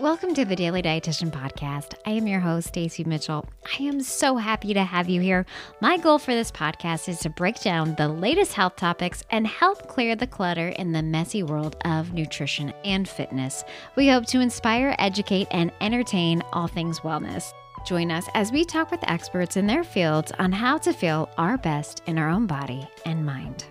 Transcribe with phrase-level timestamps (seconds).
[0.00, 1.94] Welcome to the Daily Dietitian Podcast.
[2.04, 3.48] I am your host, Stacey Mitchell.
[3.78, 5.46] I am so happy to have you here.
[5.80, 9.86] My goal for this podcast is to break down the latest health topics and help
[9.86, 13.62] clear the clutter in the messy world of nutrition and fitness.
[13.94, 17.52] We hope to inspire, educate, and entertain all things wellness.
[17.86, 21.56] Join us as we talk with experts in their fields on how to feel our
[21.56, 23.64] best in our own body and mind.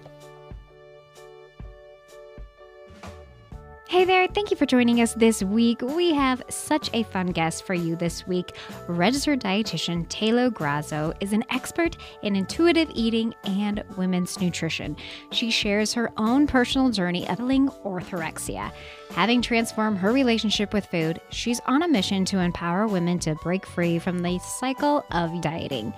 [3.94, 5.80] Hey there, thank you for joining us this week.
[5.84, 8.56] We have such a fun guest for you this week.
[8.88, 14.98] Registered dietitian Taylor Grasso is an expert in intuitive eating and women's nutrition.
[15.32, 18.72] She shares her own personal journey of healing orthorexia.
[19.12, 23.64] Having transformed her relationship with food, she's on a mission to empower women to break
[23.64, 25.94] free from the cycle of dieting.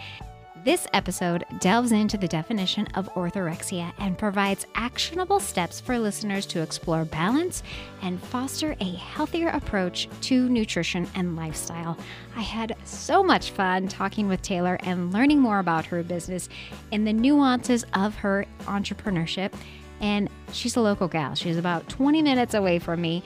[0.65, 6.59] This episode delves into the definition of orthorexia and provides actionable steps for listeners to
[6.63, 7.61] explore balance
[8.01, 11.95] and foster a healthier approach to nutrition and lifestyle.
[12.35, 16.49] I had so much fun talking with Taylor and learning more about her business
[16.91, 19.53] and the nuances of her entrepreneurship.
[20.01, 23.21] And she's a local gal, she's about 20 minutes away from me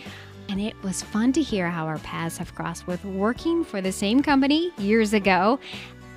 [0.50, 3.92] and it was fun to hear how our paths have crossed with working for the
[3.92, 5.60] same company years ago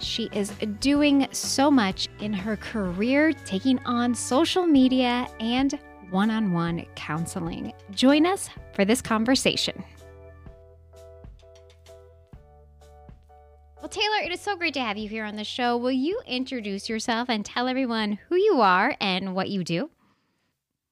[0.02, 0.50] she is
[0.80, 5.78] doing so much in her career, taking on social media and
[6.10, 7.72] one on one counseling.
[7.90, 9.82] Join us for this conversation.
[13.78, 15.76] Well, Taylor, it is so great to have you here on the show.
[15.76, 19.90] Will you introduce yourself and tell everyone who you are and what you do?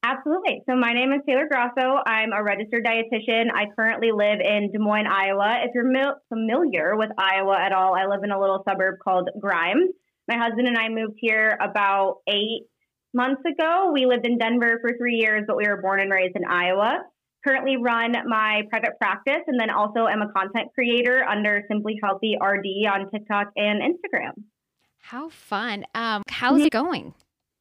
[0.03, 0.63] Absolutely.
[0.67, 2.01] So my name is Taylor Grasso.
[2.05, 3.45] I'm a registered dietitian.
[3.53, 5.59] I currently live in Des Moines, Iowa.
[5.63, 9.29] If you're mil- familiar with Iowa at all, I live in a little suburb called
[9.39, 9.91] Grimes.
[10.27, 12.63] My husband and I moved here about eight
[13.13, 13.91] months ago.
[13.93, 17.03] We lived in Denver for three years, but we were born and raised in Iowa.
[17.45, 22.37] Currently run my private practice and then also am a content creator under Simply Healthy
[22.41, 24.33] RD on TikTok and Instagram.
[24.99, 25.85] How fun.
[25.93, 27.13] Um, how's it going?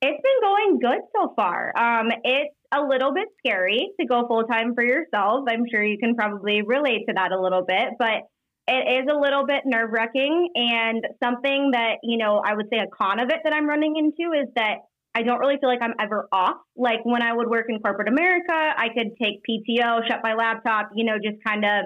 [0.03, 1.73] It's been going good so far.
[1.77, 5.45] Um, it's a little bit scary to go full time for yourself.
[5.49, 8.23] I'm sure you can probably relate to that a little bit, but
[8.67, 10.49] it is a little bit nerve wracking.
[10.55, 13.97] And something that, you know, I would say a con of it that I'm running
[13.97, 14.77] into is that
[15.15, 16.57] I don't really feel like I'm ever off.
[16.77, 20.91] Like when I would work in corporate America, I could take PTO, shut my laptop,
[20.95, 21.85] you know, just kind of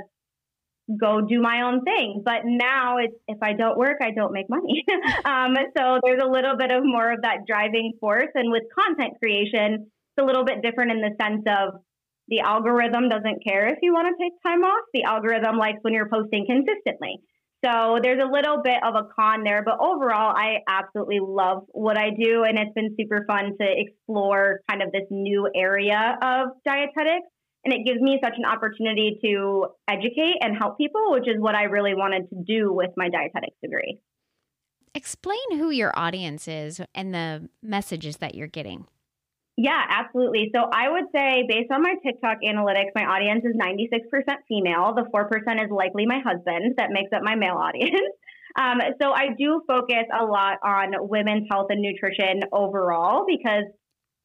[1.00, 2.22] go do my own thing.
[2.24, 4.84] But now it's if I don't work, I don't make money.
[5.24, 8.30] um, so there's a little bit of more of that driving force.
[8.34, 11.80] And with content creation, it's a little bit different in the sense of
[12.28, 14.84] the algorithm doesn't care if you want to take time off.
[14.94, 17.20] The algorithm likes when you're posting consistently.
[17.64, 21.98] So there's a little bit of a con there, but overall, I absolutely love what
[21.98, 22.44] I do.
[22.44, 27.28] And it's been super fun to explore kind of this new area of dietetics
[27.64, 31.54] and it gives me such an opportunity to educate and help people, which is what
[31.54, 34.00] I really wanted to do with my dietetics degree.
[34.94, 38.86] Explain who your audience is and the messages that you're getting.
[39.56, 40.50] Yeah, absolutely.
[40.54, 44.00] So I would say, based on my TikTok analytics, my audience is 96%
[44.48, 44.94] female.
[44.94, 48.14] The 4% is likely my husband that makes up my male audience.
[48.56, 53.64] Um, so I do focus a lot on women's health and nutrition overall because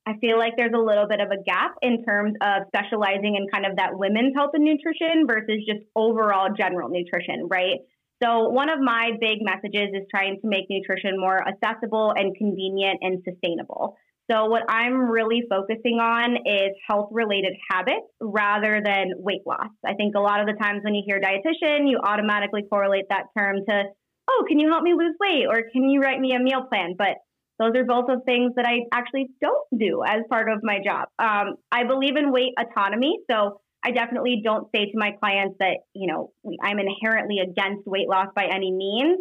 [0.09, 3.45] I feel like there's a little bit of a gap in terms of specializing in
[3.53, 7.85] kind of that women's health and nutrition versus just overall general nutrition, right?
[8.23, 12.99] So, one of my big messages is trying to make nutrition more accessible and convenient
[13.01, 13.95] and sustainable.
[14.31, 19.69] So, what I'm really focusing on is health related habits rather than weight loss.
[19.85, 23.25] I think a lot of the times when you hear dietitian, you automatically correlate that
[23.37, 23.83] term to,
[24.27, 26.95] oh, can you help me lose weight or can you write me a meal plan?
[26.97, 27.21] But
[27.59, 31.09] those are both of things that I actually don't do as part of my job.
[31.19, 33.19] Um, I believe in weight autonomy.
[33.29, 36.31] So I definitely don't say to my clients that, you know,
[36.63, 39.19] I'm inherently against weight loss by any means.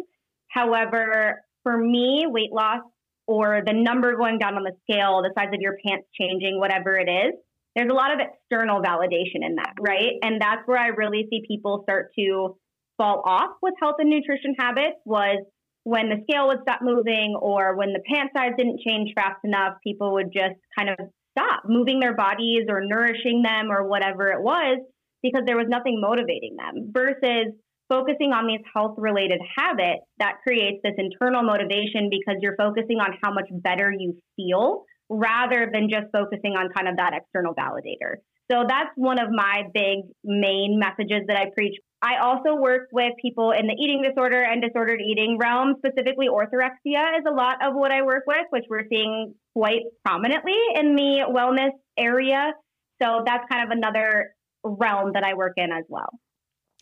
[0.49, 2.81] However, for me, weight loss
[3.27, 6.95] or the number going down on the scale, the size of your pants changing, whatever
[6.97, 7.33] it is,
[7.75, 10.13] there's a lot of external validation in that, right?
[10.23, 12.57] And that's where I really see people start to
[12.97, 15.45] fall off with health and nutrition habits was
[15.89, 19.73] when the scale would stop moving or when the pant size didn't change fast enough,
[19.83, 20.97] people would just kind of
[21.31, 24.77] stop moving their bodies or nourishing them or whatever it was
[25.23, 27.57] because there was nothing motivating them versus
[27.89, 33.17] focusing on these health related habits that creates this internal motivation because you're focusing on
[33.23, 38.21] how much better you feel rather than just focusing on kind of that external validator.
[38.51, 43.11] So that's one of my big main messages that I preach I also work with
[43.21, 45.75] people in the eating disorder and disordered eating realm.
[45.79, 50.55] Specifically, orthorexia is a lot of what I work with, which we're seeing quite prominently
[50.75, 52.53] in the wellness area.
[53.01, 56.09] So that's kind of another realm that I work in as well.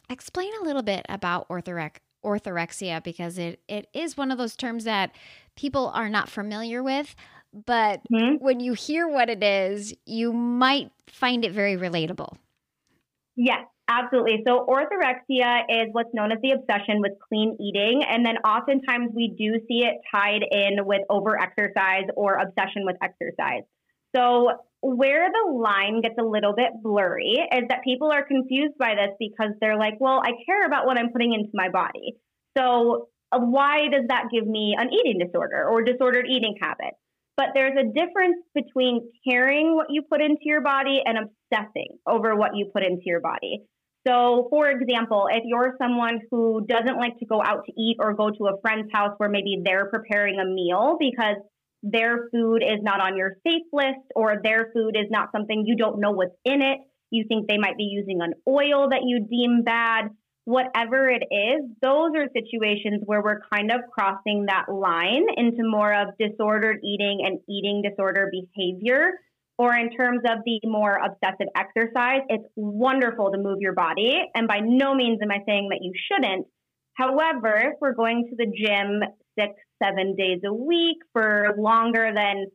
[0.10, 4.84] Explain a little bit about orthorexia orthorexia because it, it is one of those terms
[4.84, 5.12] that
[5.56, 7.16] people are not familiar with.
[7.54, 8.44] But mm-hmm.
[8.44, 12.38] when you hear what it is, you might find it very relatable.
[13.36, 14.44] Yes, absolutely.
[14.46, 18.04] So, orthorexia is what's known as the obsession with clean eating.
[18.08, 23.64] And then oftentimes we do see it tied in with overexercise or obsession with exercise.
[24.16, 24.52] So,
[24.82, 29.16] where the line gets a little bit blurry is that people are confused by this
[29.20, 32.18] because they're like, well, I care about what I'm putting into my body.
[32.58, 36.94] So, uh, why does that give me an eating disorder or disordered eating habit?
[37.38, 42.36] But there's a difference between caring what you put into your body and obsessing over
[42.36, 43.62] what you put into your body.
[44.08, 48.16] So, for example, if you're someone who doesn't like to go out to eat or
[48.16, 51.36] go to a friend's house where maybe they're preparing a meal because
[51.84, 55.76] their food is not on your safe list or their food is not something you
[55.76, 56.80] don't know what's in it.
[57.12, 60.10] You think they might be using an oil that you deem bad.
[60.48, 65.94] Whatever it is, those are situations where we're kind of crossing that line into more
[65.94, 69.12] of disordered eating and eating disorder behavior.
[69.58, 74.22] Or in terms of the more obsessive exercise, it's wonderful to move your body.
[74.36, 76.48] And by no means am I saying that you shouldn't.
[76.94, 79.02] However, if we're going to the gym
[79.38, 79.54] six,
[79.84, 82.46] seven days a week for longer than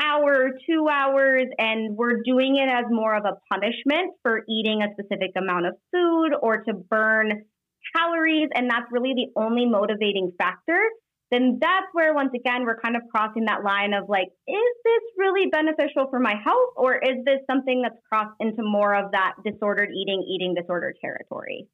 [0.00, 4.92] hour, two hours, and we're doing it as more of a punishment for eating a
[4.92, 7.44] specific amount of food or to burn
[7.96, 10.80] calories, and that's really the only motivating factor,
[11.30, 15.02] then that's where, once again, we're kind of crossing that line of like, is this
[15.16, 19.34] really beneficial for my health, or is this something that's crossed into more of that
[19.44, 21.68] disordered eating, eating disorder territory?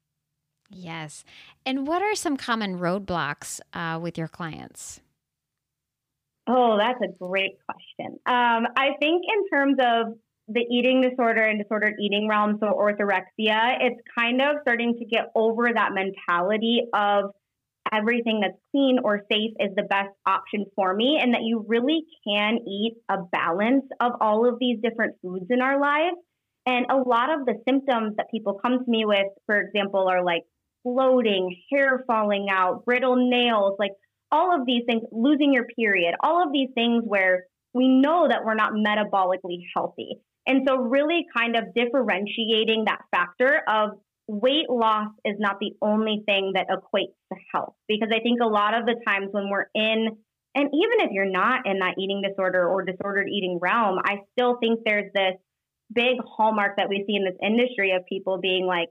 [0.69, 1.23] Yes.
[1.65, 4.99] And what are some common roadblocks uh, with your clients?
[6.47, 8.19] Oh, that's a great question.
[8.25, 10.17] Um, I think in terms of
[10.47, 15.31] the eating disorder and disordered eating realm, so orthorexia, it's kind of starting to get
[15.35, 17.31] over that mentality of
[17.91, 22.03] everything that's clean or safe is the best option for me, and that you really
[22.25, 26.17] can eat a balance of all of these different foods in our lives.
[26.65, 30.23] And a lot of the symptoms that people come to me with, for example, are
[30.23, 30.43] like
[30.83, 33.91] bloating, hair falling out, brittle nails, like
[34.31, 38.43] all of these things, losing your period, all of these things where we know that
[38.45, 40.17] we're not metabolically healthy.
[40.45, 46.23] And so, really kind of differentiating that factor of weight loss is not the only
[46.25, 47.73] thing that equates to health.
[47.87, 50.17] Because I think a lot of the times when we're in,
[50.55, 54.57] and even if you're not in that eating disorder or disordered eating realm, I still
[54.59, 55.35] think there's this
[55.93, 58.89] big hallmark that we see in this industry of people being like,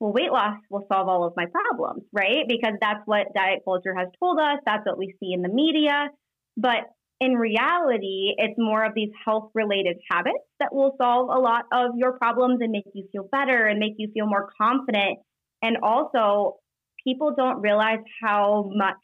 [0.00, 2.44] well, weight loss will solve all of my problems, right?
[2.46, 4.58] Because that's what diet culture has told us.
[4.64, 6.08] That's what we see in the media.
[6.56, 6.90] But
[7.20, 11.92] in reality, it's more of these health related habits that will solve a lot of
[11.96, 15.18] your problems and make you feel better and make you feel more confident.
[15.62, 16.56] And also,
[17.04, 18.96] people don't realize how much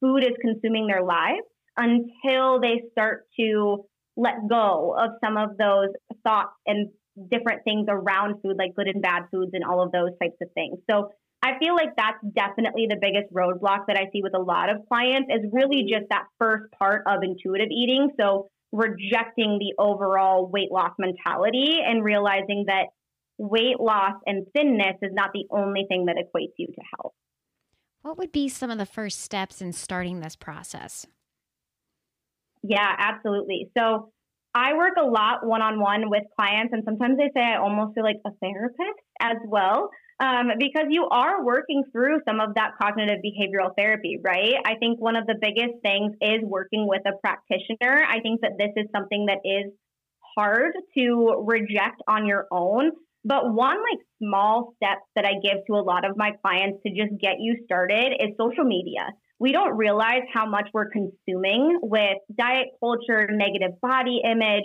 [0.00, 1.42] food is consuming their lives
[1.76, 3.84] until they start to
[4.16, 5.88] let go of some of those
[6.22, 6.90] thoughts and
[7.30, 10.48] different things around food, like good and bad foods and all of those types of
[10.54, 10.78] things.
[10.90, 11.10] So
[11.42, 14.88] I feel like that's definitely the biggest roadblock that I see with a lot of
[14.88, 18.10] clients is really just that first part of intuitive eating.
[18.18, 22.86] So rejecting the overall weight loss mentality and realizing that
[23.38, 27.12] weight loss and thinness is not the only thing that equates you to health.
[28.02, 31.06] What would be some of the first steps in starting this process?
[32.62, 33.70] Yeah, absolutely.
[33.76, 34.12] So
[34.54, 37.94] I work a lot one on one with clients, and sometimes they say I almost
[37.94, 39.90] feel like a therapist as well.
[40.20, 44.54] Um, because you are working through some of that cognitive behavioral therapy, right?
[44.64, 48.06] I think one of the biggest things is working with a practitioner.
[48.08, 49.72] I think that this is something that is
[50.36, 52.92] hard to reject on your own.
[53.24, 56.90] But one like small step that I give to a lot of my clients to
[56.94, 62.18] just get you started is social media we don't realize how much we're consuming with
[62.36, 64.64] diet culture, negative body image,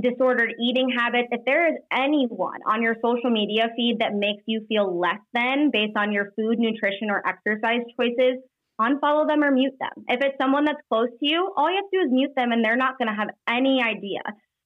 [0.00, 1.28] disordered eating habits.
[1.30, 5.70] If there is anyone on your social media feed that makes you feel less than
[5.72, 8.40] based on your food, nutrition, or exercise choices,
[8.80, 10.04] unfollow them or mute them.
[10.08, 12.52] If it's someone that's close to you, all you have to do is mute them
[12.52, 14.22] and they're not going to have any idea.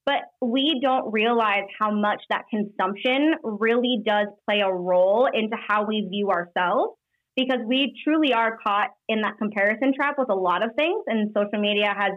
[0.07, 5.87] But we don't realize how much that consumption really does play a role into how
[5.87, 6.95] we view ourselves
[7.37, 11.35] because we truly are caught in that comparison trap with a lot of things, and
[11.37, 12.12] social media has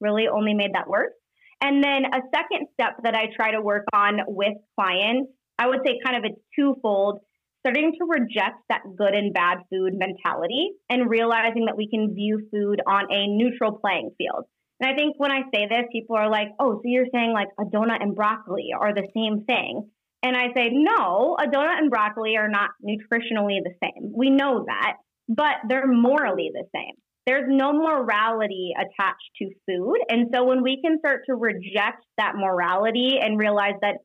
[0.00, 1.12] really only made that worse.
[1.60, 5.80] And then a second step that I try to work on with clients, I would
[5.86, 7.20] say kind of it's twofold,
[7.60, 12.46] starting to reject that good and bad food mentality and realizing that we can view
[12.52, 14.44] food on a neutral playing field.
[14.80, 17.48] And I think when I say this, people are like, oh, so you're saying like
[17.58, 19.88] a donut and broccoli are the same thing.
[20.24, 24.10] And I say, no, a donut and broccoli are not nutritionally the same.
[24.16, 24.94] We know that,
[25.28, 26.94] but they're morally the same.
[27.26, 29.98] There's no morality attached to food.
[30.08, 33.96] And so when we can start to reject that morality and realize that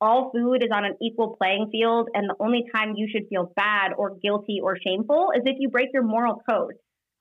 [0.00, 3.52] all food is on an equal playing field, and the only time you should feel
[3.56, 6.74] bad or guilty or shameful is if you break your moral code.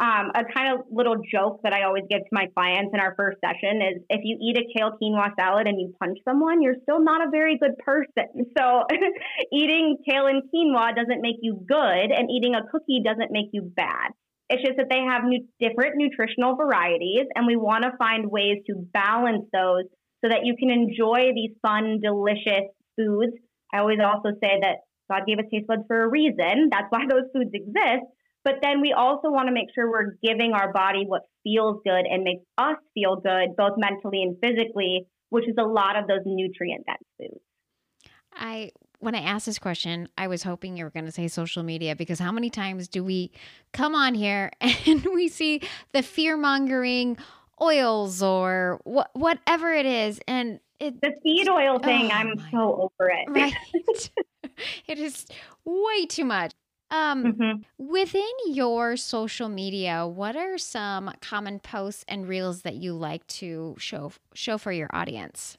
[0.04, 3.16] Um, a kind of little joke that I always give to my clients in our
[3.16, 6.76] first session is if you eat a kale quinoa salad and you punch someone, you're
[6.84, 8.52] still not a very good person.
[8.58, 8.84] So
[9.54, 13.62] eating kale and quinoa doesn't make you good, and eating a cookie doesn't make you
[13.62, 14.12] bad.
[14.50, 18.58] It's just that they have new, different nutritional varieties, and we want to find ways
[18.68, 19.86] to balance those
[20.22, 22.68] so that you can enjoy these fun, delicious
[22.98, 23.34] foods.
[23.74, 26.70] I always also say that God gave us taste buds for a reason.
[26.72, 28.04] That's why those foods exist.
[28.44, 32.06] But then we also want to make sure we're giving our body what feels good
[32.06, 36.22] and makes us feel good, both mentally and physically, which is a lot of those
[36.26, 37.42] nutrient dense foods.
[38.34, 41.62] I when I asked this question, I was hoping you were going to say social
[41.62, 43.32] media because how many times do we
[43.74, 47.18] come on here and we see the fear mongering
[47.62, 50.20] oils or wh- whatever it is.
[50.28, 53.30] And it, the seed oil thing, oh I'm so over it.
[53.30, 53.54] Right.
[54.88, 55.26] it is
[55.66, 56.54] way too much.
[56.94, 57.88] Um, mm-hmm.
[57.92, 63.76] Within your social media, what are some common posts and reels that you like to
[63.80, 65.58] show show for your audience?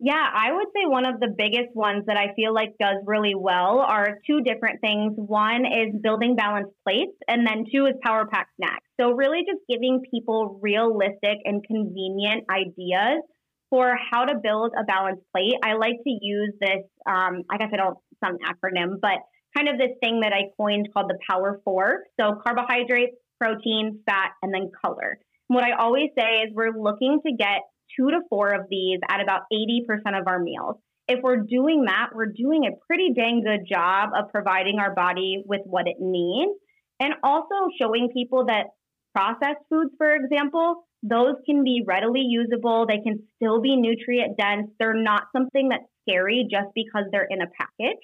[0.00, 3.34] Yeah, I would say one of the biggest ones that I feel like does really
[3.34, 5.12] well are two different things.
[5.16, 8.86] One is building balanced plates, and then two is power pack snacks.
[8.98, 13.20] So, really just giving people realistic and convenient ideas
[13.68, 15.54] for how to build a balanced plate.
[15.62, 19.18] I like to use this, um, I guess I don't, some acronym, but
[19.58, 22.04] kind of this thing that I coined called the Power Four.
[22.20, 25.18] So, carbohydrates, protein, fat, and then color.
[25.48, 27.62] What I always say is we're looking to get
[27.96, 30.76] two to four of these at about 80% of our meals.
[31.08, 35.42] If we're doing that, we're doing a pretty dang good job of providing our body
[35.46, 36.52] with what it needs
[37.00, 38.66] and also showing people that
[39.14, 42.86] processed foods, for example, those can be readily usable.
[42.86, 44.68] They can still be nutrient dense.
[44.78, 48.02] They're not something that's scary just because they're in a package.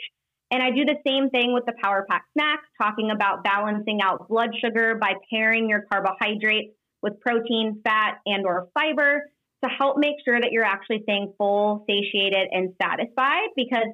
[0.50, 4.28] And I do the same thing with the Power Pack snacks, talking about balancing out
[4.28, 9.30] blood sugar by pairing your carbohydrates with protein, fat, and or fiber
[9.62, 13.48] to help make sure that you're actually staying full, satiated, and satisfied.
[13.56, 13.88] Because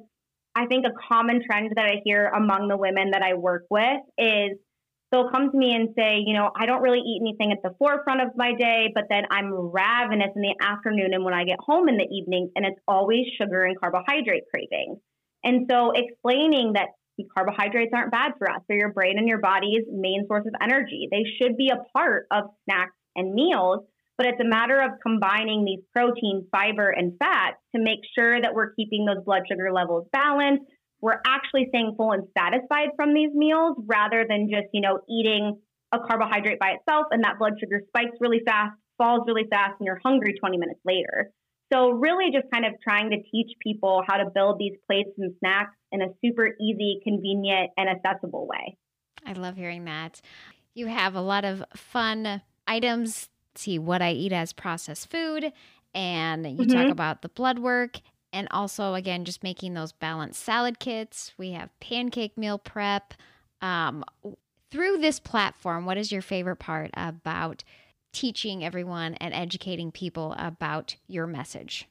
[0.55, 4.01] I think a common trend that I hear among the women that I work with
[4.17, 4.57] is
[5.11, 7.75] they'll come to me and say, you know, I don't really eat anything at the
[7.77, 11.59] forefront of my day, but then I'm ravenous in the afternoon and when I get
[11.59, 14.99] home in the evening, and it's always sugar and carbohydrate cravings.
[15.43, 16.89] And so explaining that
[17.35, 18.61] carbohydrates aren't bad for us.
[18.67, 21.07] They're your brain and your body's main source of energy.
[21.11, 23.85] They should be a part of snacks and meals,
[24.17, 28.53] but it's a matter of combining these protein, fiber, and fat to make sure that
[28.53, 30.63] we're keeping those blood sugar levels balanced.
[31.01, 35.59] We're actually staying full and satisfied from these meals rather than just, you know, eating
[35.91, 39.85] a carbohydrate by itself and that blood sugar spikes really fast, falls really fast, and
[39.85, 41.31] you're hungry 20 minutes later.
[41.71, 45.33] So, really, just kind of trying to teach people how to build these plates and
[45.39, 48.77] snacks in a super easy, convenient, and accessible way.
[49.25, 50.21] I love hearing that.
[50.73, 55.51] You have a lot of fun items see what I eat as processed food,
[55.93, 56.71] and you mm-hmm.
[56.71, 57.99] talk about the blood work,
[58.33, 61.33] and also again just making those balanced salad kits.
[61.37, 63.13] We have pancake meal prep.
[63.61, 64.03] Um,
[64.71, 67.63] through this platform, what is your favorite part about
[68.11, 71.87] teaching everyone and educating people about your message?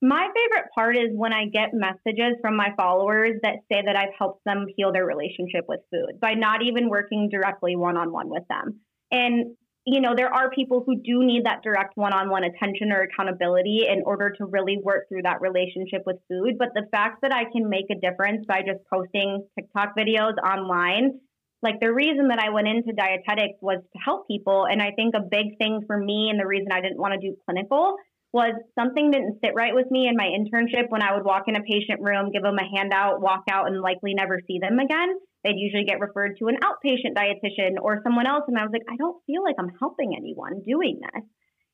[0.00, 4.14] My favorite part is when I get messages from my followers that say that I've
[4.16, 8.28] helped them heal their relationship with food by not even working directly one on one
[8.28, 8.80] with them.
[9.10, 9.56] And
[9.90, 13.00] you know, there are people who do need that direct one on one attention or
[13.00, 16.58] accountability in order to really work through that relationship with food.
[16.58, 21.18] But the fact that I can make a difference by just posting TikTok videos online,
[21.62, 24.66] like the reason that I went into dietetics was to help people.
[24.70, 27.20] And I think a big thing for me and the reason I didn't want to
[27.20, 27.96] do clinical
[28.32, 31.56] was something didn't sit right with me in my internship when I would walk in
[31.56, 35.16] a patient room, give them a handout, walk out, and likely never see them again
[35.44, 38.44] they'd usually get referred to an outpatient dietitian or someone else.
[38.48, 41.22] And I was like, I don't feel like I'm helping anyone doing this.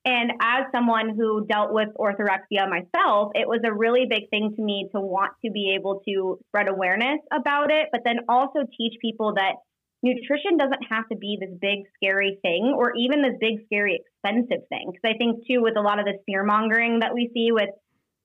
[0.07, 4.63] And as someone who dealt with orthorexia myself, it was a really big thing to
[4.63, 8.95] me to want to be able to spread awareness about it, but then also teach
[9.01, 9.55] people that
[10.05, 14.69] nutrition doesn't have to be this big, scary thing or even this big, scary, expensive
[14.69, 14.93] thing.
[14.93, 17.73] Because I think, too, with a lot of the fear mongering that we see with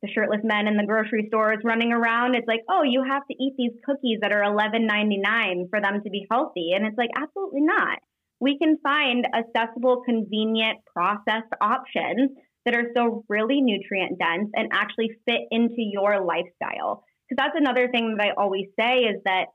[0.01, 2.35] the shirtless men in the grocery stores running around.
[2.35, 5.81] It's like, oh, you have to eat these cookies that are eleven ninety nine for
[5.81, 7.99] them to be healthy, and it's like absolutely not.
[8.39, 12.31] We can find accessible, convenient, processed options
[12.63, 17.03] that are still really nutrient dense and actually fit into your lifestyle.
[17.27, 19.47] Because that's another thing that I always say is that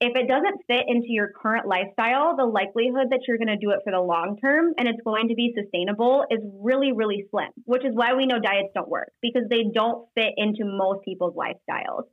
[0.00, 3.70] if it doesn't fit into your current lifestyle, the likelihood that you're going to do
[3.70, 7.50] it for the long term and it's going to be sustainable is really, really slim,
[7.66, 11.36] which is why we know diets don't work because they don't fit into most people's
[11.36, 12.04] lifestyles.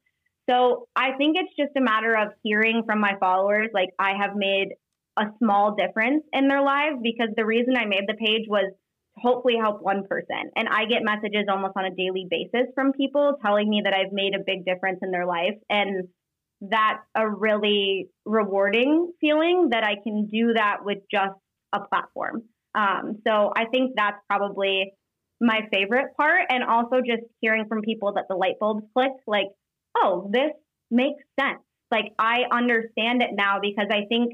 [0.49, 4.35] So I think it's just a matter of hearing from my followers, like I have
[4.35, 4.75] made
[5.17, 8.71] a small difference in their lives because the reason I made the page was
[9.17, 10.51] hopefully help one person.
[10.55, 14.11] And I get messages almost on a daily basis from people telling me that I've
[14.11, 15.55] made a big difference in their life.
[15.69, 16.07] And
[16.61, 21.37] that's a really rewarding feeling that I can do that with just
[21.73, 22.43] a platform.
[22.75, 24.93] Um, so I think that's probably
[25.39, 26.45] my favorite part.
[26.49, 29.47] And also just hearing from people that the light bulbs click, like,
[29.95, 30.51] oh, this
[30.89, 31.59] makes sense.
[31.91, 34.33] Like I understand it now because I think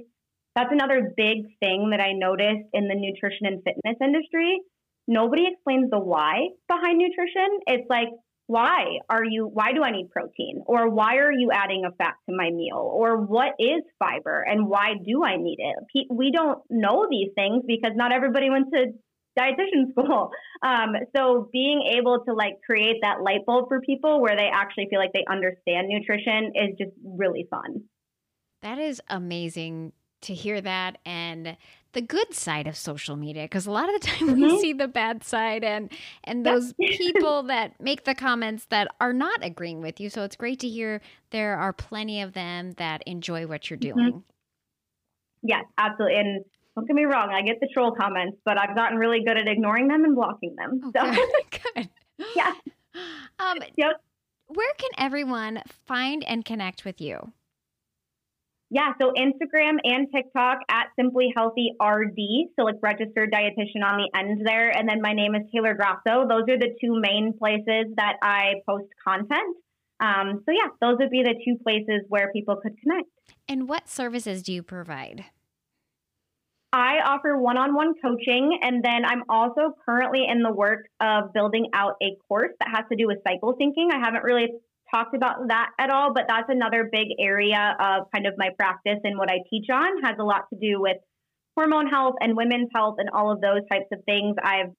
[0.55, 4.59] that's another big thing that I noticed in the nutrition and fitness industry.
[5.07, 7.59] Nobody explains the why behind nutrition.
[7.67, 8.07] It's like,
[8.47, 10.61] why are you why do i need protein?
[10.65, 12.77] Or why are you adding a fat to my meal?
[12.77, 14.41] Or what is fiber?
[14.41, 16.07] And why do i need it?
[16.09, 18.87] We don't know these things because not everybody went to
[19.39, 20.31] dietitian school.
[20.61, 24.87] Um, so being able to like create that light bulb for people where they actually
[24.89, 27.83] feel like they understand nutrition is just really fun.
[28.61, 30.97] That is amazing to hear that.
[31.05, 31.57] And
[31.93, 34.41] the good side of social media because a lot of the time mm-hmm.
[34.41, 35.91] we see the bad side and
[36.23, 40.35] and those people that make the comments that are not agreeing with you so it's
[40.35, 43.97] great to hear there are plenty of them that enjoy what you're mm-hmm.
[43.97, 45.47] doing mm-hmm.
[45.47, 46.45] yes absolutely and
[46.75, 49.47] don't get me wrong i get the troll comments but i've gotten really good at
[49.47, 51.89] ignoring them and blocking them oh, so good, good.
[52.35, 52.53] yeah
[53.39, 54.01] um, yep.
[54.47, 57.31] where can everyone find and connect with you
[58.73, 62.17] yeah, so Instagram and TikTok at Simply Healthy RD,
[62.57, 66.27] so like registered dietitian on the end there, and then my name is Taylor Grasso.
[66.27, 69.57] Those are the two main places that I post content.
[69.99, 73.07] Um, so yeah, those would be the two places where people could connect.
[73.47, 75.25] And what services do you provide?
[76.73, 81.31] I offer one on one coaching, and then I'm also currently in the work of
[81.31, 83.89] building out a course that has to do with cycle thinking.
[83.93, 84.47] I haven't really
[84.93, 88.99] talked about that at all, but that's another big area of kind of my practice
[89.03, 90.97] and what I teach on has a lot to do with
[91.55, 94.35] hormone health and women's health and all of those types of things.
[94.41, 94.71] I've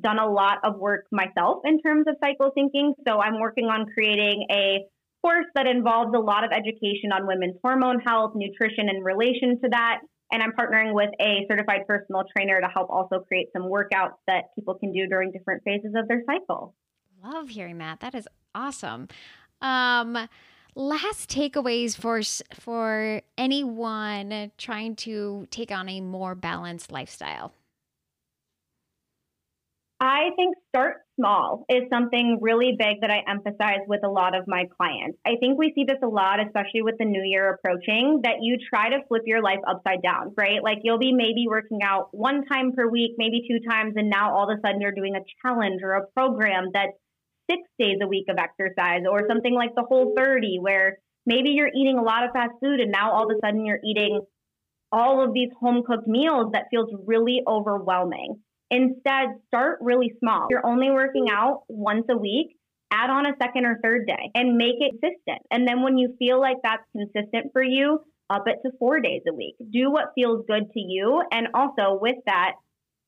[0.00, 2.94] done a lot of work myself in terms of cycle thinking.
[3.06, 4.84] So I'm working on creating a
[5.22, 9.68] course that involves a lot of education on women's hormone health, nutrition in relation to
[9.70, 10.00] that.
[10.32, 14.44] And I'm partnering with a certified personal trainer to help also create some workouts that
[14.54, 16.74] people can do during different phases of their cycle.
[17.22, 18.00] Love hearing that.
[18.00, 19.08] That is awesome.
[19.62, 20.28] Um,
[20.74, 22.20] last takeaways for
[22.58, 27.52] for anyone trying to take on a more balanced lifestyle.
[30.00, 34.48] I think start small is something really big that I emphasize with a lot of
[34.48, 35.16] my clients.
[35.24, 38.56] I think we see this a lot, especially with the new year approaching, that you
[38.68, 40.60] try to flip your life upside down, right?
[40.60, 44.34] Like you'll be maybe working out one time per week, maybe two times, and now
[44.34, 46.98] all of a sudden you're doing a challenge or a program that's
[47.50, 51.70] six days a week of exercise or something like the whole 30 where maybe you're
[51.74, 54.20] eating a lot of fast food and now all of a sudden you're eating
[54.90, 58.36] all of these home cooked meals that feels really overwhelming.
[58.70, 60.46] Instead, start really small.
[60.50, 62.56] You're only working out once a week,
[62.92, 65.46] add on a second or third day and make it consistent.
[65.50, 68.00] And then when you feel like that's consistent for you,
[68.30, 69.56] up it to four days a week.
[69.70, 71.22] Do what feels good to you.
[71.30, 72.52] And also with that,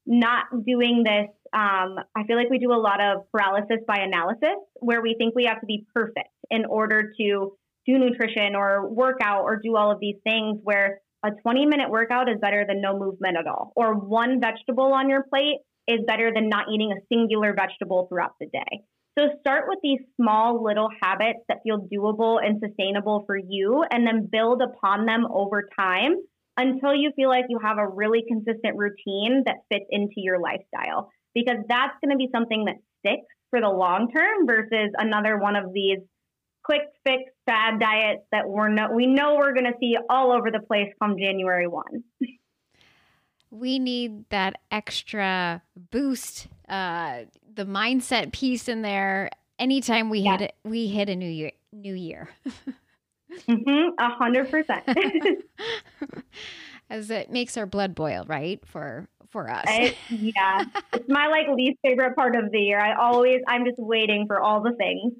[0.07, 4.59] not doing this um, I feel like we do a lot of paralysis by analysis
[4.81, 9.19] where we think we have to be perfect in order to do nutrition or work
[9.23, 12.81] out or do all of these things where a 20 minute workout is better than
[12.81, 13.73] no movement at all.
[13.77, 18.33] Or one vegetable on your plate is better than not eating a singular vegetable throughout
[18.41, 18.83] the day.
[19.17, 24.05] So start with these small little habits that feel doable and sustainable for you and
[24.05, 26.17] then build upon them over time
[26.57, 31.11] until you feel like you have a really consistent routine that fits into your lifestyle
[31.35, 35.57] because that's going to be something that sticks for the long term versus another one
[35.57, 35.99] of these
[36.65, 40.51] quick fix fad diets that we're no, we know we're going to see all over
[40.51, 41.85] the place come January 1.
[43.51, 47.21] we need that extra boost, uh,
[47.55, 50.39] the mindset piece in there anytime we yeah.
[50.39, 52.29] hit we hit a new year new year.
[53.49, 54.83] mm-hmm, a hundred percent.
[56.91, 58.61] As it makes our blood boil, right?
[58.67, 59.65] For for us.
[59.67, 62.79] I, yeah, it's my like least favorite part of the year.
[62.79, 65.13] I always, I'm just waiting for all the things.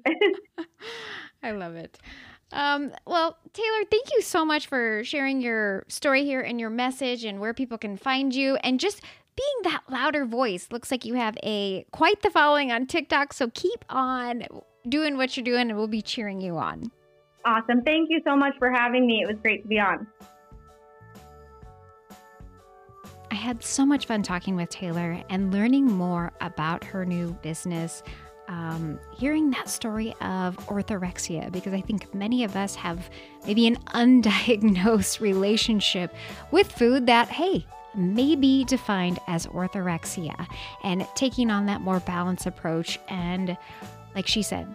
[1.43, 1.99] I love it.
[2.53, 7.25] Um, well, Taylor, thank you so much for sharing your story here and your message
[7.25, 9.01] and where people can find you and just
[9.35, 10.69] being that louder voice.
[10.71, 13.33] Looks like you have a quite the following on TikTok.
[13.33, 14.45] So keep on
[14.87, 16.89] doing what you're doing, and we'll be cheering you on.
[17.43, 17.81] Awesome.
[17.81, 19.23] Thank you so much for having me.
[19.23, 20.07] It was great to be on.
[23.35, 28.01] I had so much fun talking with Taylor and learning more about her new business.
[28.47, 33.09] Um, hearing that story of orthorexia, because I think many of us have
[33.45, 36.15] maybe an undiagnosed relationship
[36.51, 40.47] with food that, hey, may be defined as orthorexia,
[40.85, 42.97] and taking on that more balanced approach.
[43.09, 43.57] And
[44.15, 44.65] like she said,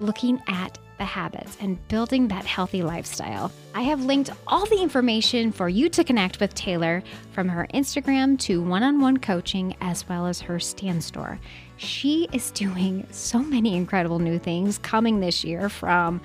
[0.00, 3.52] looking at the habits and building that healthy lifestyle.
[3.74, 8.38] I have linked all the information for you to connect with Taylor from her Instagram
[8.40, 11.38] to one on one coaching as well as her Stan Store.
[11.76, 16.20] She is doing so many incredible new things coming this year from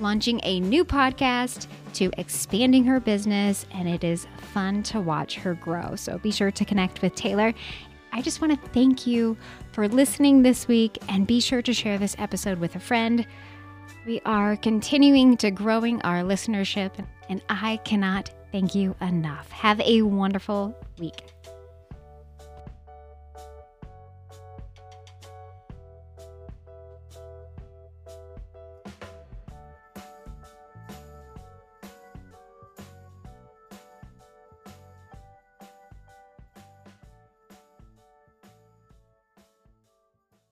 [0.00, 5.54] launching a new podcast to expanding her business, and it is fun to watch her
[5.54, 5.94] grow.
[5.94, 7.52] So be sure to connect with Taylor.
[8.12, 9.36] I just want to thank you
[9.72, 13.26] for listening this week and be sure to share this episode with a friend.
[14.06, 16.92] We are continuing to growing our listenership
[17.28, 19.50] and I cannot thank you enough.
[19.50, 21.22] Have a wonderful week.